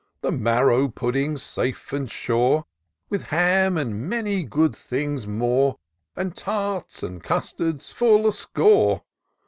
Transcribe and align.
The 0.21 0.31
marrow 0.31 0.87
puddings 0.87 1.43
safe 1.43 1.93
and 1.93 2.09
sure; 2.09 2.65
With 3.11 3.25
ham, 3.25 3.77
and 3.77 4.09
many 4.09 4.41
good 4.43 4.75
things 4.75 5.27
more, 5.27 5.77
And 6.15 6.35
tarts, 6.35 7.03
and 7.03 7.21
custards, 7.23 7.91
full 7.91 8.25
a 8.27 8.33
score. 8.33 9.03